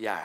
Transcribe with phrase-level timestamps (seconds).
[0.00, 0.24] Ja,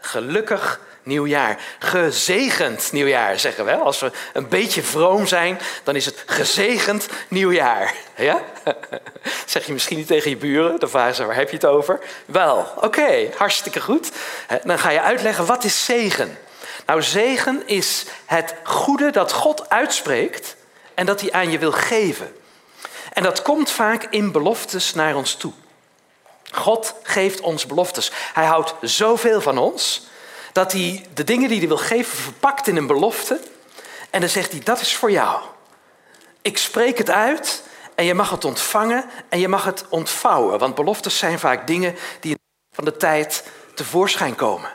[0.00, 1.60] gelukkig nieuwjaar.
[1.78, 3.74] Gezegend nieuwjaar, zeggen we.
[3.74, 7.94] Als we een beetje vroom zijn, dan is het gezegend nieuwjaar.
[8.16, 8.42] Ja?
[9.46, 12.00] Zeg je misschien niet tegen je buren, dan vragen ze waar heb je het over?
[12.26, 14.10] Wel, oké, hartstikke goed.
[14.64, 16.38] Dan ga je uitleggen, wat is zegen?
[16.86, 20.56] Nou, zegen is het goede dat God uitspreekt
[20.94, 22.36] en dat hij aan je wil geven.
[23.12, 25.52] En dat komt vaak in beloftes naar ons toe.
[26.50, 28.12] God geeft ons beloftes.
[28.32, 30.06] Hij houdt zoveel van ons
[30.52, 33.40] dat hij de dingen die hij wil geven verpakt in een belofte.
[34.10, 35.40] En dan zegt hij, dat is voor jou.
[36.42, 37.62] Ik spreek het uit
[37.94, 40.58] en je mag het ontvangen en je mag het ontvouwen.
[40.58, 42.36] Want beloftes zijn vaak dingen die
[42.72, 43.44] van de tijd
[43.74, 44.70] tevoorschijn komen.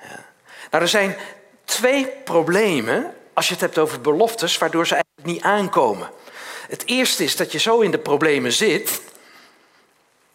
[0.00, 0.24] Ja.
[0.70, 1.16] Nou, er zijn
[1.64, 6.10] twee problemen als je het hebt over beloftes, waardoor ze eigenlijk niet aankomen.
[6.68, 9.00] Het eerste is dat je zo in de problemen zit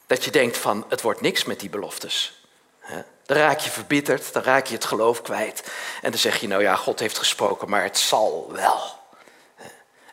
[0.10, 2.44] dat je denkt van het wordt niks met die beloftes.
[3.26, 5.64] Dan raak je verbitterd, dan raak je het geloof kwijt.
[6.02, 8.82] En dan zeg je, nou ja, God heeft gesproken, maar het zal wel.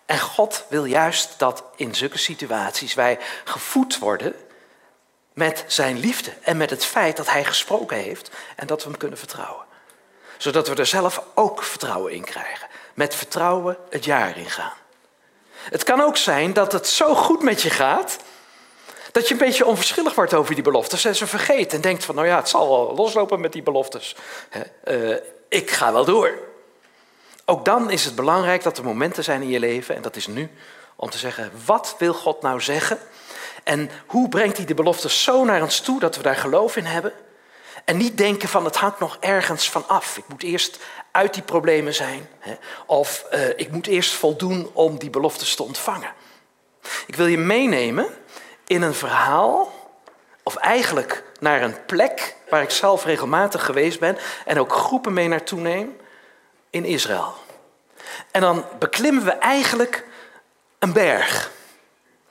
[0.07, 4.35] En God wil juist dat in zulke situaties wij gevoed worden
[5.33, 8.99] met zijn liefde en met het feit dat hij gesproken heeft en dat we hem
[8.99, 9.65] kunnen vertrouwen.
[10.37, 12.69] Zodat we er zelf ook vertrouwen in krijgen.
[12.95, 14.77] Met vertrouwen het jaar ingaan.
[15.53, 18.19] Het kan ook zijn dat het zo goed met je gaat
[19.17, 22.15] dat je een beetje onverschillig wordt over die beloftes en ze vergeet en denkt van,
[22.15, 24.17] nou ja, het zal wel loslopen met die beloftes.
[24.85, 25.17] Uh,
[25.49, 26.39] ik ga wel door.
[27.45, 30.27] Ook dan is het belangrijk dat er momenten zijn in je leven, en dat is
[30.27, 30.51] nu,
[30.97, 32.99] om te zeggen, wat wil God nou zeggen?
[33.65, 36.85] En hoe brengt hij de beloftes zo naar ons toe dat we daar geloof in
[36.85, 37.13] hebben?
[37.85, 40.17] En niet denken van het hangt nog ergens van af.
[40.17, 40.79] Ik moet eerst
[41.11, 42.29] uit die problemen zijn.
[42.39, 42.55] Hè?
[42.87, 46.13] Of uh, ik moet eerst voldoen om die beloftes te ontvangen.
[47.07, 48.07] Ik wil je meenemen
[48.67, 49.73] in een verhaal,
[50.43, 55.29] of eigenlijk naar een plek waar ik zelf regelmatig geweest ben en ook groepen mee
[55.29, 55.97] naartoe neem
[56.71, 57.35] in Israël.
[58.31, 60.05] En dan beklimmen we eigenlijk
[60.79, 61.51] een berg.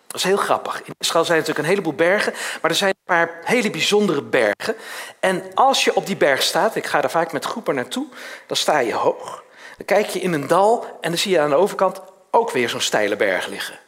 [0.07, 0.81] Dat is heel grappig.
[0.83, 4.75] In Israël zijn natuurlijk een heleboel bergen, maar er zijn een paar hele bijzondere bergen.
[5.19, 8.07] En als je op die berg staat, ik ga daar vaak met groepen naartoe,
[8.47, 9.43] dan sta je hoog.
[9.77, 12.01] Dan kijk je in een dal en dan zie je aan de overkant
[12.31, 13.79] ook weer zo'n steile berg liggen.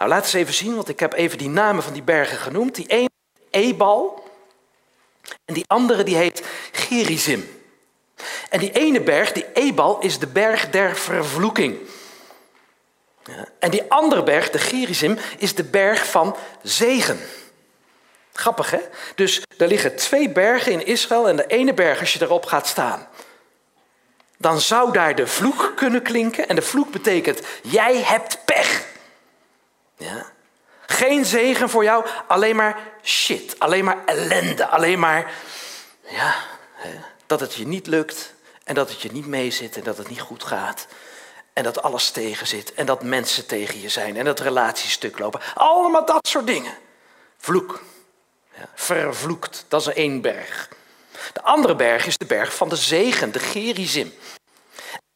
[0.00, 2.74] Nou, we eens even zien, want ik heb even die namen van die bergen genoemd.
[2.74, 3.10] Die ene
[3.50, 4.28] Ebal
[5.44, 7.62] en die andere die heet Gerizim.
[8.48, 11.78] En die ene berg, die Ebal, is de berg der vervloeking.
[13.58, 17.20] En die andere berg, de Gerizim, is de berg van zegen.
[18.32, 18.80] Grappig, hè?
[19.14, 22.66] Dus er liggen twee bergen in Israël en de ene berg, als je erop gaat
[22.66, 23.08] staan,
[24.36, 26.48] dan zou daar de vloek kunnen klinken.
[26.48, 28.88] En de vloek betekent, jij hebt pech.
[30.00, 30.26] Ja?
[30.86, 35.32] Geen zegen voor jou, alleen maar shit, alleen maar ellende, alleen maar
[36.08, 36.34] ja,
[37.26, 38.34] dat het je niet lukt
[38.64, 40.86] en dat het je niet meezit en dat het niet goed gaat.
[41.52, 45.18] En dat alles tegen zit en dat mensen tegen je zijn en dat relaties stuk
[45.18, 45.40] lopen.
[45.54, 46.74] Allemaal dat soort dingen.
[47.38, 47.82] Vloek.
[48.56, 50.68] Ja, vervloekt, dat is één berg.
[51.32, 54.12] De andere berg is de berg van de zegen, de Gerizim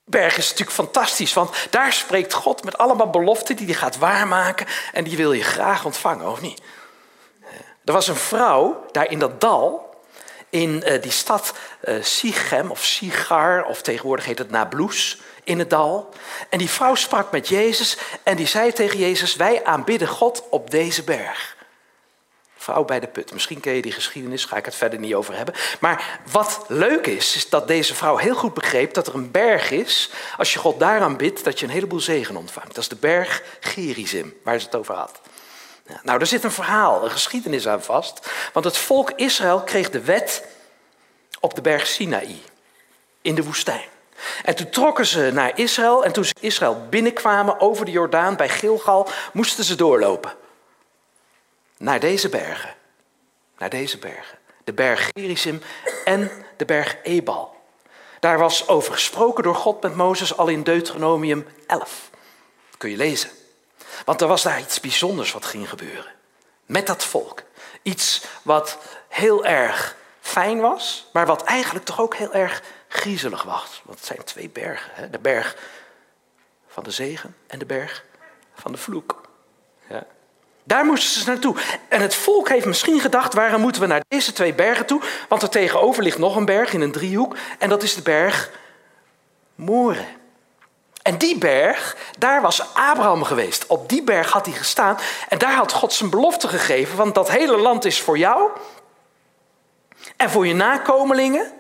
[0.04, 4.66] berg is natuurlijk fantastisch, want daar spreekt God met allemaal beloften die hij gaat waarmaken
[4.92, 6.60] en die wil je graag ontvangen, of niet?
[7.84, 9.94] Er was een vrouw daar in dat dal,
[10.50, 11.54] in uh, die stad
[11.84, 16.14] uh, of Sigar, of tegenwoordig heet het Nablus, in het dal.
[16.48, 20.70] En die vrouw sprak met Jezus en die zei tegen Jezus, wij aanbidden God op
[20.70, 21.56] deze berg.
[22.64, 23.32] Vrouw bij de put.
[23.32, 25.54] Misschien ken je die geschiedenis, ga ik het verder niet over hebben.
[25.80, 29.70] Maar wat leuk is, is dat deze vrouw heel goed begreep dat er een berg
[29.70, 30.10] is.
[30.36, 32.68] Als je God daaraan bidt, dat je een heleboel zegen ontvangt.
[32.68, 35.20] Dat is de berg Gerizim, waar ze het over had.
[36.02, 38.30] Nou, er zit een verhaal, een geschiedenis aan vast.
[38.52, 40.44] Want het volk Israël kreeg de wet
[41.40, 42.42] op de berg Sinaï,
[43.22, 43.88] in de woestijn.
[44.44, 48.48] En toen trokken ze naar Israël en toen ze Israël binnenkwamen over de Jordaan bij
[48.48, 50.42] Gilgal, moesten ze doorlopen
[51.84, 52.74] naar deze bergen.
[53.58, 54.38] Naar deze bergen.
[54.64, 55.62] De berg Gerizim
[56.04, 57.62] en de berg Ebal.
[58.20, 62.10] Daar was over gesproken door God met Mozes al in Deuteronomium 11.
[62.70, 63.30] Dat kun je lezen.
[64.04, 66.12] Want er was daar iets bijzonders wat ging gebeuren.
[66.66, 67.42] Met dat volk.
[67.82, 73.82] Iets wat heel erg fijn was, maar wat eigenlijk toch ook heel erg griezelig was.
[73.84, 74.90] Want het zijn twee bergen.
[74.94, 75.10] Hè?
[75.10, 75.56] De berg
[76.68, 78.04] van de zegen en de berg
[78.54, 79.20] van de vloek.
[79.88, 80.06] Ja.
[80.64, 81.56] Daar moesten ze naartoe.
[81.88, 85.00] En het volk heeft misschien gedacht, waarom moeten we naar deze twee bergen toe?
[85.28, 87.36] Want er tegenover ligt nog een berg in een driehoek.
[87.58, 88.50] En dat is de berg
[89.54, 90.06] Moren.
[91.02, 93.66] En die berg, daar was Abraham geweest.
[93.66, 94.98] Op die berg had hij gestaan.
[95.28, 96.96] En daar had God zijn belofte gegeven.
[96.96, 98.50] Want dat hele land is voor jou.
[100.16, 101.52] en voor je nakomelingen.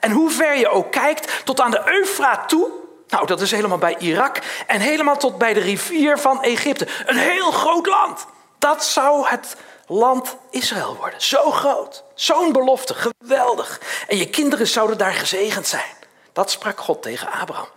[0.00, 2.70] En hoe ver je ook kijkt, tot aan de Eufraat toe.
[3.10, 6.86] Nou, dat is helemaal bij Irak en helemaal tot bij de rivier van Egypte.
[7.06, 8.26] Een heel groot land.
[8.58, 11.22] Dat zou het land Israël worden.
[11.22, 12.04] Zo groot.
[12.14, 12.94] Zo'n belofte.
[12.94, 13.80] Geweldig.
[14.08, 15.98] En je kinderen zouden daar gezegend zijn.
[16.32, 17.68] Dat sprak God tegen Abraham.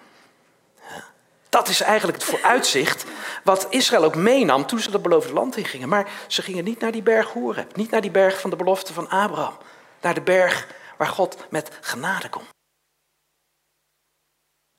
[1.49, 3.05] Dat is eigenlijk het vooruitzicht
[3.43, 5.89] wat Israël ook meenam toen ze het beloofde land in gingen.
[5.89, 8.93] Maar ze gingen niet naar die berg Horeb, niet naar die berg van de belofte
[8.93, 9.57] van Abraham.
[10.01, 12.52] Naar de berg waar God met genade komt.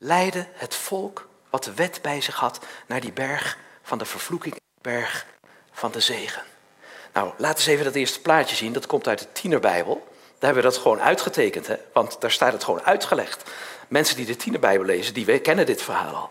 [0.06, 4.60] Leidde het volk wat de wet bij zich had naar die berg van de vervloeking,
[4.80, 5.26] berg
[5.72, 6.42] van de zegen.
[7.12, 8.72] Nou, laten we even dat eerste plaatje zien.
[8.72, 9.94] Dat komt uit de Tienerbijbel.
[10.38, 11.76] Daar hebben we dat gewoon uitgetekend, hè?
[11.92, 13.50] want daar staat het gewoon uitgelegd.
[13.88, 16.30] Mensen die de Tienerbijbel lezen, die kennen dit verhaal al.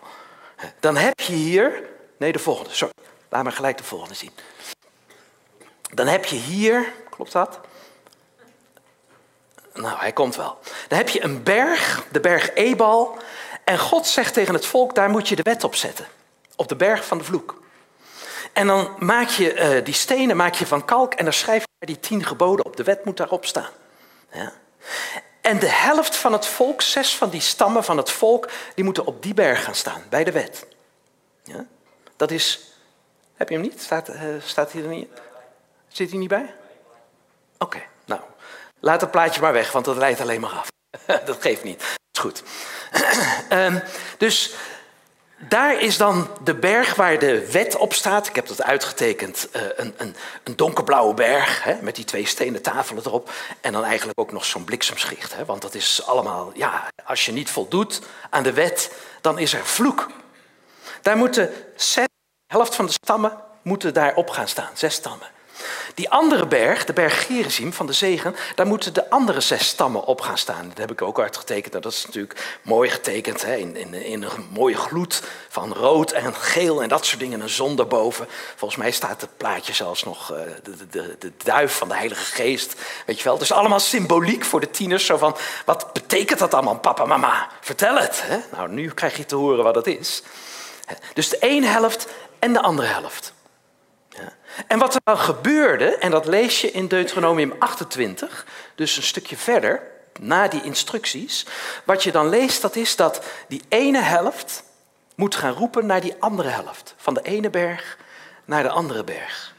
[0.80, 1.84] Dan heb je hier,
[2.18, 2.94] nee de volgende, sorry,
[3.30, 4.32] laat maar gelijk de volgende zien.
[5.94, 7.60] Dan heb je hier, klopt dat?
[9.74, 10.60] Nou, hij komt wel.
[10.88, 13.18] Dan heb je een berg, de berg Ebal.
[13.64, 16.08] En God zegt tegen het volk, daar moet je de wet op zetten.
[16.56, 17.62] Op de berg van de vloek.
[18.54, 21.86] En dan maak je uh, die stenen maak je van kalk en dan schrijf je
[21.86, 22.78] die tien geboden op.
[22.78, 23.70] De wet moet daarop staan.
[24.32, 24.54] Ja.
[25.42, 29.06] En de helft van het volk, zes van die stammen van het volk, die moeten
[29.06, 30.68] op die berg gaan staan, bij de wet.
[31.44, 31.66] Ja?
[32.16, 32.60] Dat is.
[33.34, 33.82] Heb je hem niet?
[33.82, 35.10] Staat, uh, staat hij er niet?
[35.88, 36.56] Zit hij niet bij?
[37.58, 38.22] Oké, nou.
[38.80, 40.68] Laat het plaatje maar weg, want dat leidt alleen maar af.
[41.26, 41.84] dat geeft niet.
[42.20, 42.44] Goed.
[43.50, 43.82] um,
[44.18, 44.56] dus
[45.50, 48.28] daar is dan de berg waar de wet op staat.
[48.28, 49.48] Ik heb dat uitgetekend.
[49.56, 53.32] Uh, een, een, een, donkerblauwe berg hè, met die twee stenen tafelen erop.
[53.62, 55.36] En dan eigenlijk ook nog zo'n bliksemschicht.
[55.36, 59.54] Hè, want dat is allemaal, ja, als je niet voldoet aan de wet, dan is
[59.54, 60.12] er vloek.
[61.02, 62.06] Daar moeten zes,
[62.46, 64.70] de helft van de stammen moeten daar op gaan staan.
[64.74, 65.28] Zes stammen.
[65.94, 70.06] Die andere berg, de berg Gerizim van de zegen, daar moeten de andere zes stammen
[70.06, 70.68] op gaan staan.
[70.70, 71.74] Dat heb ik ook uitgetekend.
[71.84, 73.56] Dat is natuurlijk mooi getekend hè?
[73.56, 73.94] In,
[74.24, 77.42] een mooie gloed van rood en geel en dat soort dingen.
[77.42, 78.28] Een zon daarboven.
[78.56, 82.26] Volgens mij staat het plaatje zelfs nog uh, de, de, de, duif van de Heilige
[82.26, 82.76] Geest.
[83.06, 83.38] Weet je wel?
[83.38, 85.06] Dus allemaal symboliek voor de tieners.
[85.06, 87.50] Zo van, wat betekent dat allemaal, papa, mama?
[87.62, 88.22] Vertel het.
[88.26, 88.38] Hè?
[88.52, 90.24] Nou, nu krijg je te horen wat het is.
[91.14, 92.08] Dus de ene helft
[92.40, 93.33] en de andere helft.
[94.68, 98.46] En wat er dan gebeurde, en dat lees je in Deuteronomium 28,
[98.76, 99.82] dus een stukje verder,
[100.20, 101.46] na die instructies.
[101.84, 104.64] Wat je dan leest, dat is dat die ene helft
[105.16, 106.94] moet gaan roepen naar die andere helft.
[106.98, 107.98] Van de ene berg
[108.46, 109.54] naar de andere berg.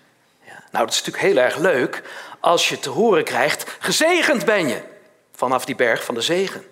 [0.45, 2.03] Ja, nou, dat is natuurlijk heel erg leuk
[2.41, 4.83] als je te horen krijgt, gezegend ben je.
[5.35, 6.65] Vanaf die berg van de zegen.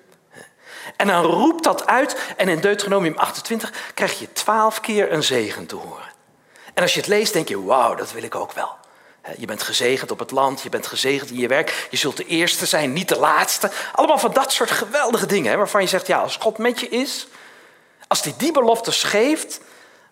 [0.97, 5.67] En dan roept dat uit en in Deuteronomium 28 krijg je twaalf keer een zegen
[5.67, 6.12] te horen.
[6.75, 8.77] En als je het leest, denk je, wauw, dat wil ik ook wel.
[9.39, 12.27] Je bent gezegend op het land, je bent gezegend in je werk, je zult de
[12.27, 13.71] eerste zijn, niet de laatste.
[13.93, 17.27] Allemaal van dat soort geweldige dingen, waarvan je zegt, ja, als God met je is,
[18.09, 19.61] als hij die beloftes geeft,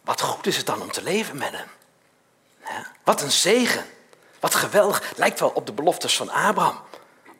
[0.05, 1.69] wat goed is het dan om te leven met hem.
[3.05, 3.85] Wat een zegen,
[4.41, 5.13] wat geweldig.
[5.17, 6.81] Lijkt wel op de beloftes van Abraham,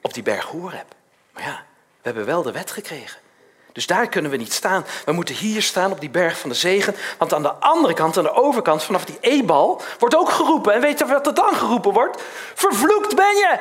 [0.01, 0.95] op die berg Horeb.
[1.33, 3.19] Maar ja, we hebben wel de wet gekregen.
[3.73, 4.85] Dus daar kunnen we niet staan.
[5.05, 6.95] We moeten hier staan op die berg van de zegen.
[7.17, 10.73] Want aan de andere kant, aan de overkant, vanaf die ebal, wordt ook geroepen.
[10.73, 12.21] En weet je wat er dan geroepen wordt?
[12.53, 13.59] Vervloekt ben je.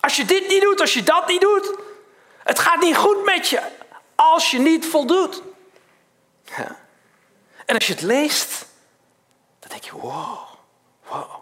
[0.00, 1.74] Als je dit niet doet, als je dat niet doet.
[2.42, 3.60] Het gaat niet goed met je
[4.14, 5.42] als je niet voldoet.
[7.66, 8.66] En als je het leest,
[9.58, 10.38] dan denk je, wow,
[11.08, 11.34] wow,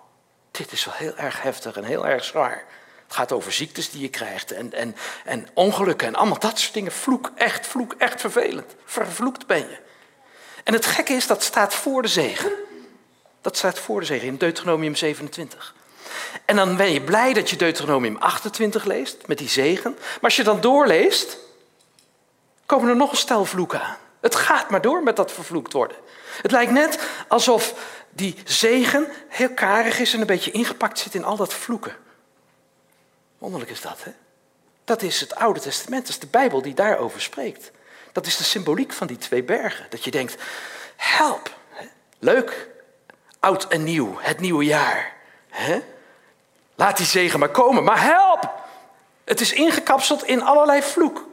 [0.50, 2.64] dit is wel heel erg heftig en heel erg zwaar.
[3.12, 6.74] Het gaat over ziektes die je krijgt en, en, en ongelukken en allemaal dat soort
[6.74, 6.92] dingen.
[6.92, 8.74] Vloek, echt vloek, echt vervelend.
[8.84, 9.78] Vervloekt ben je.
[10.64, 12.52] En het gekke is, dat staat voor de zegen.
[13.40, 15.74] Dat staat voor de zegen in Deuteronomium 27.
[16.44, 19.92] En dan ben je blij dat je Deuteronomium 28 leest, met die zegen.
[19.92, 21.38] Maar als je dan doorleest,
[22.66, 23.96] komen er nog een stel vloeken aan.
[24.20, 25.96] Het gaat maar door met dat vervloekt worden.
[26.42, 27.74] Het lijkt net alsof
[28.10, 31.96] die zegen heel karig is en een beetje ingepakt zit in al dat vloeken.
[33.42, 34.12] Wonderlijk is dat, hè?
[34.84, 37.70] Dat is het Oude Testament, dat is de Bijbel die daarover spreekt.
[38.12, 39.86] Dat is de symboliek van die twee bergen.
[39.90, 40.42] Dat je denkt,
[40.96, 41.56] help,
[42.18, 42.68] leuk,
[43.40, 45.16] oud en nieuw, het nieuwe jaar.
[45.48, 45.82] Hè?
[46.74, 48.50] Laat die zegen maar komen, maar help!
[49.24, 51.28] Het is ingekapseld in allerlei vloek.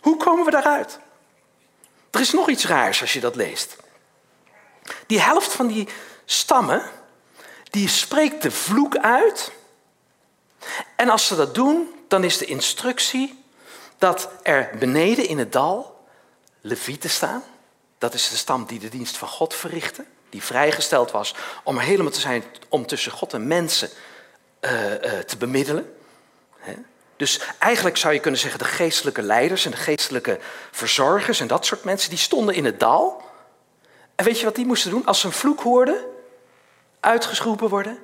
[0.00, 0.98] Hoe komen we daaruit?
[2.10, 3.76] Er is nog iets raars als je dat leest.
[5.06, 5.88] Die helft van die
[6.24, 6.82] stammen,
[7.70, 9.52] die spreekt de vloek uit
[10.96, 13.44] en als ze dat doen, dan is de instructie
[13.98, 16.04] dat er beneden in het dal
[16.60, 17.42] levieten staan.
[17.98, 22.12] Dat is de stam die de dienst van God verrichtte, die vrijgesteld was om helemaal
[22.12, 23.88] te zijn om tussen God en mensen
[24.60, 25.94] uh, uh, te bemiddelen.
[27.16, 30.38] Dus eigenlijk zou je kunnen zeggen, de geestelijke leiders en de geestelijke
[30.70, 33.22] verzorgers en dat soort mensen, die stonden in het dal.
[34.14, 35.06] En weet je wat die moesten doen?
[35.06, 36.04] Als ze een vloek hoorden,
[37.00, 37.98] uitgeschroepen worden.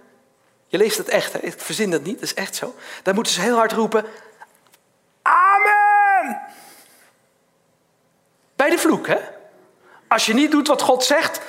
[0.66, 1.38] Je leest het echt, hè?
[1.38, 2.75] ik verzin dat niet, dat is echt zo.
[3.02, 4.04] Dan moeten ze heel hard roepen,
[5.26, 6.40] Amen!
[8.56, 9.18] Bij de vloek, hè?
[10.08, 11.40] Als je niet doet wat God zegt,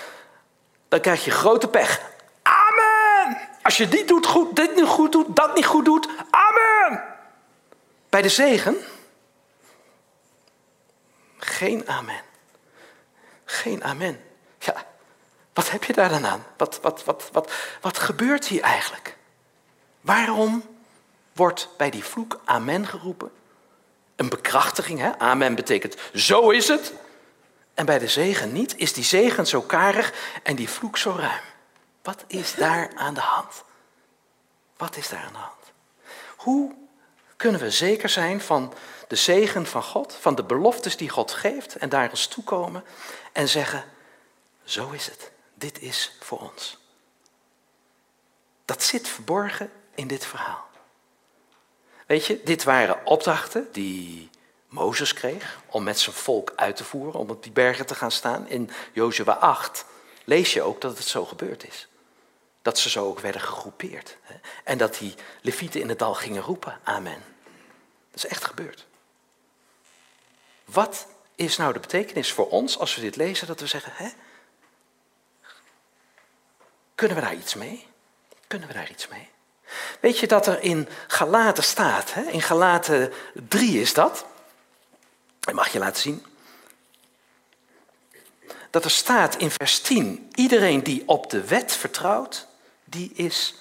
[0.88, 2.01] dan krijg je grote pech.
[2.41, 3.38] Amen!
[3.62, 7.03] Als je dit, doet goed, dit niet goed doet, dat niet goed doet, amen!
[8.09, 8.77] Bij de zegen,
[11.38, 12.21] geen amen.
[13.45, 14.26] Geen amen.
[15.57, 16.45] Wat heb je daar dan aan?
[16.57, 19.17] Wat, wat, wat, wat, wat gebeurt hier eigenlijk?
[20.01, 20.63] Waarom
[21.33, 23.31] wordt bij die vloek amen geroepen?
[24.15, 25.19] Een bekrachtiging, hè?
[25.19, 26.93] amen betekent zo is het.
[27.73, 28.75] En bij de zegen niet.
[28.75, 31.43] Is die zegen zo karig en die vloek zo ruim?
[32.01, 33.63] Wat is daar aan de hand?
[34.77, 35.71] Wat is daar aan de hand?
[36.35, 36.75] Hoe
[37.37, 38.73] kunnen we zeker zijn van
[39.07, 42.83] de zegen van God, van de beloftes die God geeft en daar eens toekomen
[43.31, 43.83] en zeggen,
[44.63, 46.77] zo is het, dit is voor ons.
[48.65, 50.65] Dat zit verborgen in dit verhaal.
[52.05, 54.29] Weet je, dit waren opdrachten die
[54.67, 58.11] Mozes kreeg om met zijn volk uit te voeren, om op die bergen te gaan
[58.11, 58.47] staan.
[58.47, 59.85] In Jozua 8
[60.23, 61.87] lees je ook dat het zo gebeurd is.
[62.61, 64.17] Dat ze zo ook werden gegroepeerd.
[64.63, 67.23] En dat die levieten in het dal gingen roepen, amen.
[68.11, 68.85] Dat is echt gebeurd.
[70.65, 74.09] Wat is nou de betekenis voor ons als we dit lezen, dat we zeggen, hè?
[76.97, 77.87] Kunnen we daar iets mee?
[78.47, 79.29] Kunnen we daar iets mee?
[79.99, 82.21] Weet je dat er in Galaten staat, hè?
[82.21, 83.13] in Galaten
[83.47, 84.25] 3 is dat,
[85.47, 86.25] ik mag je laten zien,
[88.69, 92.47] dat er staat in vers 10, iedereen die op de wet vertrouwt,
[92.85, 93.55] die is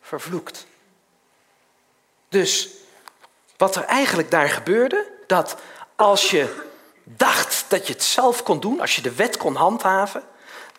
[0.00, 0.66] vervloekt.
[2.28, 2.68] Dus
[3.56, 5.56] wat er eigenlijk daar gebeurde, dat
[5.96, 6.66] als je
[7.04, 10.24] dacht dat je het zelf kon doen, als je de wet kon handhaven,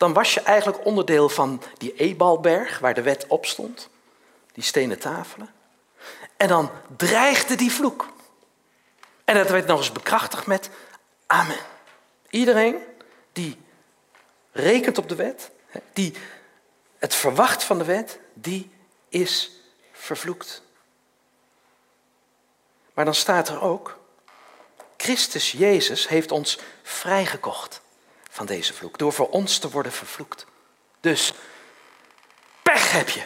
[0.02, 3.88] dan was je eigenlijk onderdeel van die Ebalberg waar de wet op stond,
[4.52, 5.50] die stenen tafelen.
[6.36, 8.08] En dan dreigde die vloek.
[9.24, 10.70] En dat werd nog eens bekrachtigd met
[11.26, 11.58] Amen.
[12.30, 12.76] Iedereen
[13.32, 13.58] die
[14.52, 15.50] rekent op de wet,
[15.92, 16.14] die
[16.98, 18.70] het verwacht van de wet, die
[19.08, 19.50] is
[19.92, 20.62] vervloekt.
[22.94, 23.98] Maar dan staat er ook,
[24.96, 27.81] Christus Jezus heeft ons vrijgekocht
[28.32, 30.46] van deze vloek, door voor ons te worden vervloekt.
[31.00, 31.32] Dus
[32.62, 33.24] pech heb je,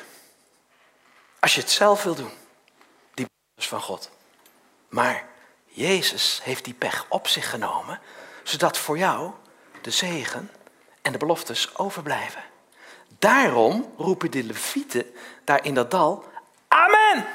[1.41, 2.33] als je het zelf wil doen,
[3.15, 4.11] die is van God.
[4.89, 5.29] Maar
[5.65, 8.01] Jezus heeft die pech op zich genomen,
[8.43, 9.31] zodat voor jou
[9.83, 10.51] de zegen
[11.03, 12.45] en de beloftes overblijven.
[13.19, 16.25] Daarom roepen de levieten daar in dat dal,
[16.69, 17.27] Amen!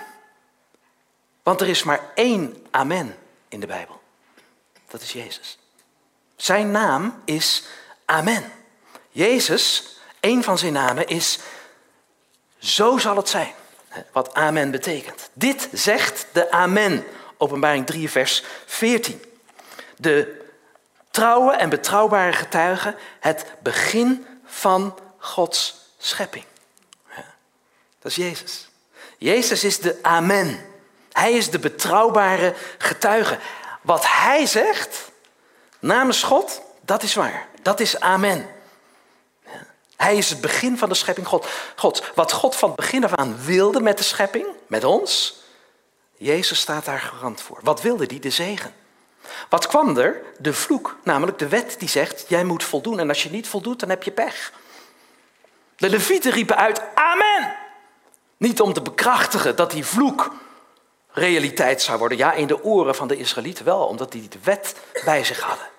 [1.43, 4.01] Want er is maar één Amen in de Bijbel.
[4.87, 5.59] Dat is Jezus.
[6.41, 7.63] Zijn naam is
[8.05, 8.51] Amen.
[9.09, 11.39] Jezus, een van zijn namen is
[12.57, 13.53] Zo zal het zijn.
[14.11, 15.29] Wat Amen betekent.
[15.33, 17.05] Dit zegt de Amen.
[17.37, 19.21] Openbaring 3, vers 14.
[19.97, 20.45] De
[21.11, 26.45] trouwe en betrouwbare getuige, het begin van Gods schepping.
[27.99, 28.69] Dat is Jezus.
[29.17, 30.65] Jezus is de Amen.
[31.11, 33.37] Hij is de betrouwbare getuige.
[33.81, 35.10] Wat hij zegt
[35.81, 37.47] namens God, dat is waar.
[37.61, 38.49] Dat is Amen.
[39.95, 41.47] Hij is het begin van de schepping God.
[41.75, 42.11] God.
[42.15, 45.39] Wat God van het begin af aan wilde met de schepping, met ons,
[46.17, 47.59] Jezus staat daar garant voor.
[47.63, 48.19] Wat wilde hij?
[48.19, 48.73] De zegen.
[49.49, 50.21] Wat kwam er?
[50.37, 53.79] De vloek, namelijk de wet die zegt, jij moet voldoen en als je niet voldoet,
[53.79, 54.51] dan heb je pech.
[55.75, 57.55] De levieten riepen uit, amen.
[58.37, 60.31] Niet om te bekrachtigen dat die vloek
[61.11, 62.17] realiteit zou worden.
[62.17, 65.70] Ja, in de oren van de Israëlieten wel, omdat die de wet bij zich hadden.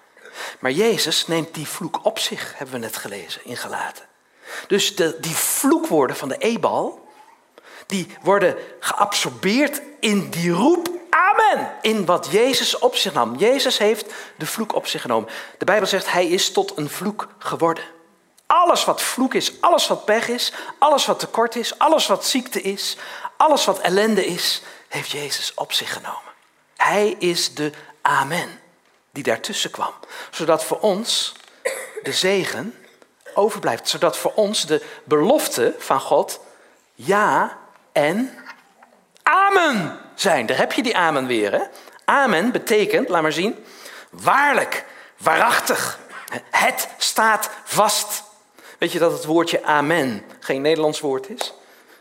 [0.62, 4.04] Maar Jezus neemt die vloek op zich, hebben we net gelezen in Galaten.
[4.66, 7.08] Dus de, die vloekwoorden van de Ebal,
[7.86, 11.72] die worden geabsorbeerd in die roep Amen.
[11.80, 13.36] In wat Jezus op zich nam.
[13.36, 15.28] Jezus heeft de vloek op zich genomen.
[15.58, 17.84] De Bijbel zegt, hij is tot een vloek geworden.
[18.46, 22.62] Alles wat vloek is, alles wat pech is, alles wat tekort is, alles wat ziekte
[22.62, 22.96] is,
[23.36, 26.32] alles wat ellende is, heeft Jezus op zich genomen.
[26.76, 28.61] Hij is de Amen
[29.12, 29.92] die daartussen kwam.
[30.30, 31.34] Zodat voor ons
[32.02, 32.74] de zegen
[33.34, 33.88] overblijft.
[33.88, 36.40] Zodat voor ons de belofte van God
[36.94, 37.58] ja
[37.92, 38.38] en
[39.22, 40.46] amen zijn.
[40.46, 41.52] Daar heb je die amen weer.
[41.52, 41.62] Hè?
[42.04, 43.64] Amen betekent, laat maar zien,
[44.10, 44.84] waarlijk,
[45.16, 45.98] waarachtig.
[46.50, 48.22] Het staat vast.
[48.78, 51.54] Weet je dat het woordje amen geen Nederlands woord is?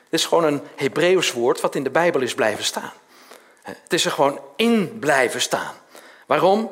[0.03, 2.93] Het is gewoon een Hebreeuws woord wat in de Bijbel is blijven staan.
[3.61, 5.73] Het is er gewoon in blijven staan.
[6.25, 6.71] Waarom?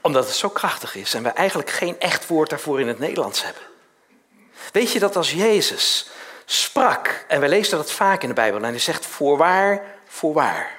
[0.00, 3.44] Omdat het zo krachtig is en we eigenlijk geen echt woord daarvoor in het Nederlands
[3.44, 3.62] hebben.
[4.72, 6.10] Weet je dat als Jezus
[6.44, 10.70] sprak, en we lezen dat vaak in de Bijbel, en hij zegt voorwaar, voorwaar.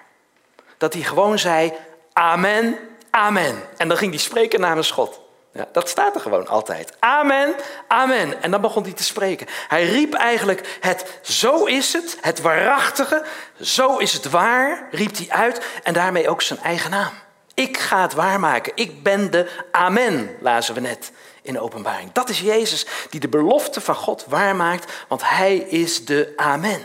[0.77, 1.73] Dat hij gewoon zei,
[2.13, 2.77] amen,
[3.09, 3.63] amen.
[3.77, 5.19] En dan ging hij spreken namens God.
[5.53, 6.93] Ja, dat staat er gewoon altijd.
[6.99, 7.55] Amen,
[7.87, 8.41] amen.
[8.41, 9.47] En dan begon hij te spreken.
[9.67, 13.25] Hij riep eigenlijk het zo is het, het waarachtige,
[13.61, 15.65] zo is het waar, riep hij uit.
[15.83, 17.11] En daarmee ook zijn eigen naam.
[17.59, 18.71] Ik ga het waarmaken.
[18.75, 21.11] Ik ben de amen, lazen we net
[21.41, 22.11] in de openbaring.
[22.11, 26.83] Dat is Jezus die de belofte van God waarmaakt, want hij is de amen.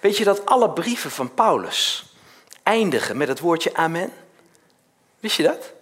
[0.00, 2.04] Weet je dat alle brieven van Paulus
[2.62, 4.12] eindigen met het woordje amen?
[5.20, 5.72] Wist je dat?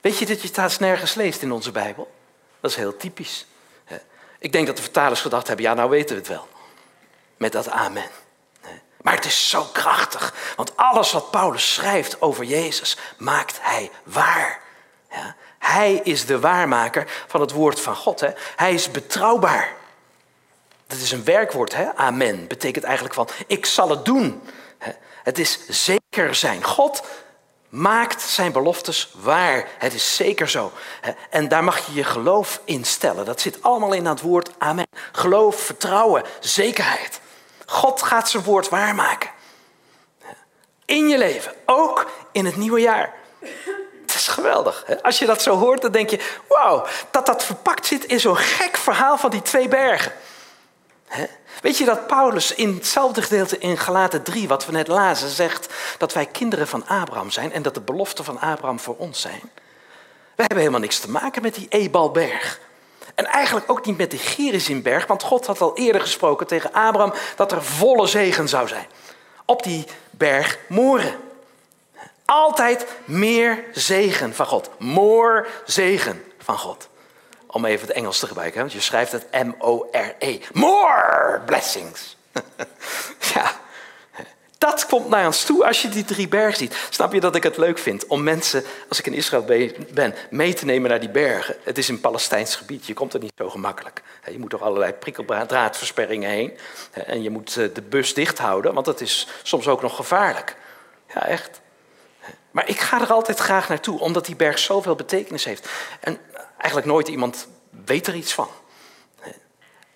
[0.00, 2.10] Weet je dat je het nergens leest in onze Bijbel?
[2.60, 3.46] Dat is heel typisch.
[4.38, 6.48] Ik denk dat de vertalers gedacht hebben, ja nou weten we het wel.
[7.36, 8.10] Met dat amen.
[9.02, 14.60] Maar het is zo krachtig, want alles wat Paulus schrijft over Jezus maakt hij waar.
[15.58, 18.20] Hij is de waarmaker van het woord van God.
[18.20, 18.30] Hè?
[18.56, 19.76] Hij is betrouwbaar.
[20.86, 21.96] Dat is een werkwoord, hè?
[21.96, 22.46] amen.
[22.46, 24.42] Betekent eigenlijk van, ik zal het doen.
[25.22, 26.64] Het is zeker zijn.
[26.64, 27.02] God
[27.68, 29.68] maakt zijn beloftes waar.
[29.78, 30.72] Het is zeker zo.
[31.30, 33.24] En daar mag je je geloof in stellen.
[33.24, 34.86] Dat zit allemaal in dat woord amen.
[35.12, 37.20] Geloof, vertrouwen, zekerheid.
[37.70, 39.30] God gaat zijn woord waarmaken.
[40.84, 43.14] In je leven, ook in het nieuwe jaar.
[44.00, 44.84] Het is geweldig.
[45.02, 48.36] Als je dat zo hoort, dan denk je: wauw, dat dat verpakt zit in zo'n
[48.36, 50.12] gek verhaal van die twee bergen.
[51.60, 55.74] Weet je dat Paulus in hetzelfde gedeelte in Galaten 3, wat we net lazen, zegt
[55.98, 59.40] dat wij kinderen van Abraham zijn en dat de beloften van Abraham voor ons zijn?
[60.34, 62.60] We hebben helemaal niks te maken met die Ebalberg.
[63.18, 67.12] En eigenlijk ook niet met de Gerizimberg, want God had al eerder gesproken tegen Abraham
[67.36, 68.86] dat er volle zegen zou zijn.
[69.44, 71.16] Op die berg Moren.
[72.24, 74.70] Altijd meer zegen van God.
[74.78, 76.88] More zegen van God.
[77.46, 80.38] Om even het Engels te gebruiken, want je schrijft het M-O-R-E.
[80.52, 82.16] More blessings.
[83.34, 83.52] ja,
[84.58, 86.86] dat komt naar ons toe als je die drie bergen ziet.
[86.90, 89.44] Snap je dat ik het leuk vind om mensen, als ik in Israël
[89.94, 91.56] ben, mee te nemen naar die bergen?
[91.62, 94.02] Het is een Palestijns gebied, je komt er niet zo gemakkelijk.
[94.30, 96.58] Je moet door allerlei prikkeldraadversperringen heen.
[96.92, 100.56] En je moet eh, de bus dicht houden, want dat is soms ook nog gevaarlijk.
[101.14, 101.60] Ja, echt.
[102.50, 105.68] Maar ik ga er altijd graag naartoe, omdat die berg zoveel betekenis heeft.
[106.00, 106.18] En
[106.56, 107.48] eigenlijk nooit iemand
[107.84, 108.48] weet er iets van.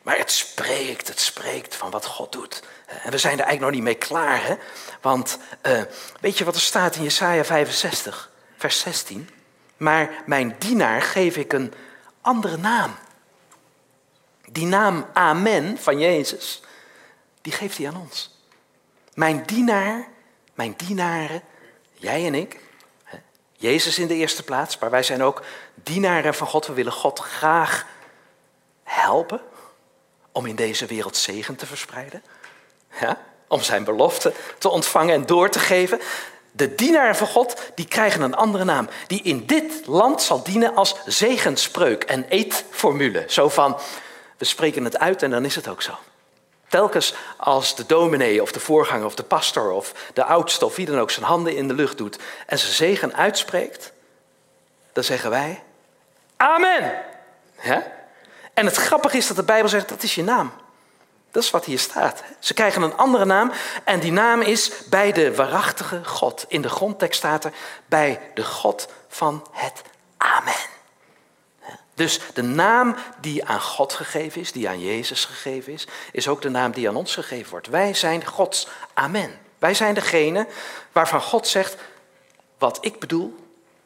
[0.03, 2.63] Maar het spreekt, het spreekt van wat God doet.
[3.03, 4.47] En we zijn er eigenlijk nog niet mee klaar.
[4.47, 4.55] Hè?
[5.01, 5.83] Want uh,
[6.21, 9.29] weet je wat er staat in Jesaja 65, vers 16?
[9.77, 11.73] Maar mijn dienaar geef ik een
[12.21, 12.95] andere naam.
[14.51, 16.63] Die naam Amen van Jezus,
[17.41, 18.41] die geeft hij aan ons.
[19.15, 20.09] Mijn dienaar,
[20.55, 21.43] mijn dienaren,
[21.95, 22.61] jij en ik,
[23.63, 25.43] Jezus in de eerste plaats, maar wij zijn ook
[25.75, 26.67] dienaren van God.
[26.67, 27.87] We willen God graag
[28.83, 29.41] helpen
[30.33, 32.23] om in deze wereld zegen te verspreiden.
[33.01, 33.19] Ja?
[33.49, 36.01] Om zijn belofte te ontvangen en door te geven.
[36.51, 38.89] De dienaren van God, die krijgen een andere naam.
[39.07, 43.25] Die in dit land zal dienen als zegenspreuk en eetformule.
[43.29, 43.79] Zo van,
[44.39, 45.93] we spreken het uit en dan is het ook zo.
[46.69, 50.87] Telkens als de dominee of de voorganger of de pastor of de oudste of wie
[50.87, 53.93] dan ook zijn handen in de lucht doet en zijn zegen uitspreekt,
[54.93, 55.63] dan zeggen wij
[56.43, 57.03] Amen.
[57.63, 57.93] Ja?
[58.55, 60.53] En het grappige is dat de Bijbel zegt dat is je naam.
[61.33, 62.23] Dat is wat hier staat.
[62.39, 63.53] Ze krijgen een andere naam
[63.85, 66.45] en die naam is bij de waarachtige God.
[66.49, 67.53] In de grondtekst staat er
[67.87, 69.83] bij de God van het
[70.17, 70.71] Amen.
[71.95, 76.43] Dus de naam die aan God gegeven is, die aan Jezus gegeven is, is ook
[76.43, 77.67] de naam die aan ons gegeven wordt.
[77.67, 79.39] Wij zijn Gods Amen.
[79.59, 80.47] Wij zijn degene
[80.93, 81.77] waarvan God zegt,
[82.59, 83.42] wat ik bedoel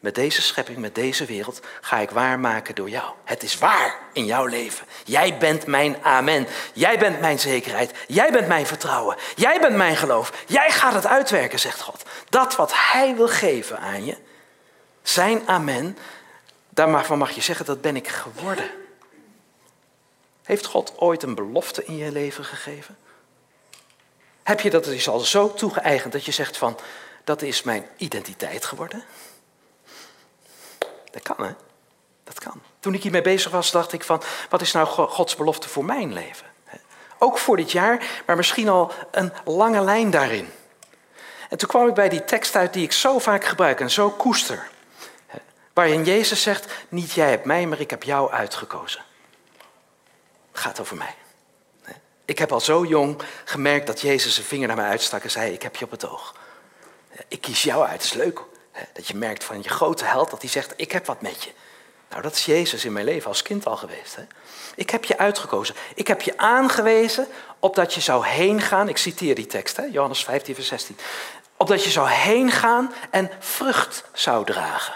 [0.07, 3.13] met deze schepping, met deze wereld, ga ik waarmaken door jou.
[3.25, 4.87] Het is waar in jouw leven.
[5.05, 6.47] Jij bent mijn amen.
[6.73, 7.93] Jij bent mijn zekerheid.
[8.07, 9.17] Jij bent mijn vertrouwen.
[9.37, 10.33] Jij bent mijn geloof.
[10.47, 12.03] Jij gaat het uitwerken, zegt God.
[12.29, 14.17] Dat wat Hij wil geven aan je,
[15.03, 15.99] zijn amen,
[16.69, 18.71] Daarvan mag je zeggen, dat ben ik geworden.
[20.43, 22.97] Heeft God ooit een belofte in je leven gegeven?
[24.43, 26.79] Heb je dat is al zo toegeëigend dat je zegt van,
[27.25, 29.05] dat is mijn identiteit geworden?
[31.17, 31.53] Dat kan hè,
[32.25, 32.63] dat kan.
[32.81, 36.13] Toen ik hiermee bezig was, dacht ik van, wat is nou Gods belofte voor mijn
[36.13, 36.47] leven?
[37.19, 40.49] Ook voor dit jaar, maar misschien al een lange lijn daarin.
[41.49, 44.11] En toen kwam ik bij die tekst uit die ik zo vaak gebruik en zo
[44.11, 44.69] koester.
[45.73, 49.03] Waarin Jezus zegt, niet jij hebt mij, maar ik heb jou uitgekozen.
[50.53, 51.15] Het gaat over mij.
[52.25, 55.53] Ik heb al zo jong gemerkt dat Jezus zijn vinger naar mij uitstak en zei,
[55.53, 56.35] ik heb je op het oog.
[57.29, 58.41] Ik kies jou uit, dat is leuk.
[58.93, 61.51] Dat je merkt van je grote held, dat hij zegt, ik heb wat met je.
[62.11, 64.17] Nou, dat is Jezus in mijn leven als kind al geweest.
[64.17, 64.23] Hè?
[64.75, 65.75] Ik heb je uitgekozen.
[65.95, 67.27] Ik heb je aangewezen
[67.59, 68.89] opdat je zou heen gaan.
[68.89, 69.85] Ik citeer die tekst, hè?
[69.85, 70.99] Johannes 15, vers 16.
[71.57, 74.95] Opdat je zou heen gaan en vrucht zou dragen.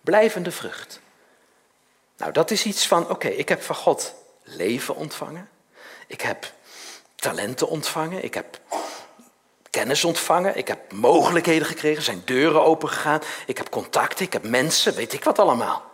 [0.00, 1.00] Blijvende vrucht.
[2.16, 5.48] Nou, dat is iets van, oké, ik heb van God leven ontvangen.
[6.06, 6.52] Ik heb
[7.16, 8.24] talenten ontvangen.
[8.24, 8.60] Ik heb
[9.74, 10.56] kennis ontvangen.
[10.56, 12.02] Ik heb mogelijkheden gekregen.
[12.02, 13.20] Zijn deuren opengegaan.
[13.46, 14.24] Ik heb contacten.
[14.24, 14.94] Ik heb mensen.
[14.94, 15.90] Weet ik wat allemaal.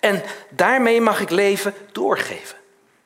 [0.00, 2.58] En daarmee mag ik leven doorgeven.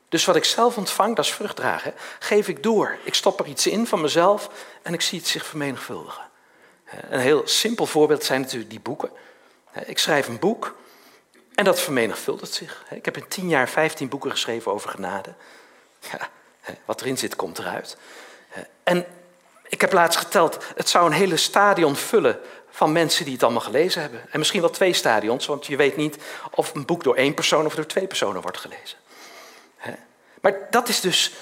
[0.09, 1.93] Dus wat ik zelf ontvang, dat is vrucht dragen.
[2.19, 2.97] Geef ik door.
[3.03, 4.49] Ik stop er iets in van mezelf
[4.81, 6.23] en ik zie het zich vermenigvuldigen.
[7.09, 9.09] Een heel simpel voorbeeld zijn natuurlijk die boeken.
[9.85, 10.75] Ik schrijf een boek
[11.55, 12.83] en dat vermenigvuldigt zich.
[12.89, 15.33] Ik heb in tien jaar vijftien boeken geschreven over genade.
[16.11, 16.29] Ja,
[16.85, 17.97] wat erin zit, komt eruit.
[18.83, 19.05] En
[19.67, 23.61] ik heb laatst geteld, het zou een hele stadion vullen van mensen die het allemaal
[23.61, 24.21] gelezen hebben.
[24.29, 26.17] En misschien wel twee stadions, want je weet niet
[26.51, 28.97] of een boek door één persoon of door twee personen wordt gelezen.
[30.45, 31.33] Maar dat is dus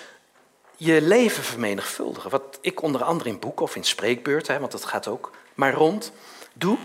[0.76, 2.30] je leven vermenigvuldigen.
[2.30, 6.12] Wat ik onder andere in boeken of in spreekbeurten, want dat gaat ook maar rond,
[6.54, 6.78] doe.